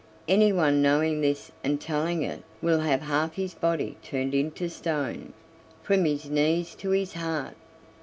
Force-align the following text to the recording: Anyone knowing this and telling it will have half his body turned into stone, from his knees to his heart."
Anyone 0.27 0.81
knowing 0.81 1.21
this 1.21 1.51
and 1.63 1.79
telling 1.79 2.23
it 2.23 2.41
will 2.59 2.79
have 2.79 3.01
half 3.03 3.35
his 3.35 3.53
body 3.53 3.97
turned 4.01 4.33
into 4.33 4.67
stone, 4.67 5.31
from 5.83 6.05
his 6.05 6.27
knees 6.27 6.73
to 6.73 6.89
his 6.89 7.13
heart." 7.13 7.55